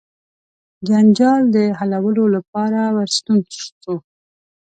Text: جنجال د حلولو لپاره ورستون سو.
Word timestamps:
جنجال 0.87 1.41
د 1.55 1.57
حلولو 1.79 2.25
لپاره 2.35 2.79
ورستون 2.95 3.37
سو. 3.81 3.95